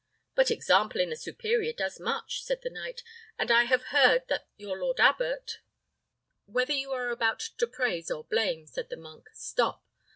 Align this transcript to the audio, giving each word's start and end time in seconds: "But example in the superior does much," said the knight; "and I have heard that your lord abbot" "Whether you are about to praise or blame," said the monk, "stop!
"But 0.33 0.49
example 0.49 0.99
in 0.99 1.11
the 1.11 1.15
superior 1.15 1.73
does 1.73 1.99
much," 1.99 2.41
said 2.43 2.63
the 2.63 2.71
knight; 2.71 3.03
"and 3.37 3.51
I 3.51 3.65
have 3.65 3.83
heard 3.93 4.27
that 4.29 4.47
your 4.57 4.75
lord 4.79 4.99
abbot" 4.99 5.59
"Whether 6.47 6.73
you 6.73 6.91
are 6.91 7.11
about 7.11 7.39
to 7.59 7.67
praise 7.67 8.09
or 8.09 8.23
blame," 8.23 8.65
said 8.65 8.89
the 8.89 8.97
monk, 8.97 9.29
"stop! 9.33 9.85